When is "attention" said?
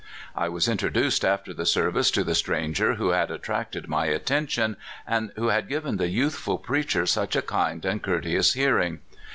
4.07-4.75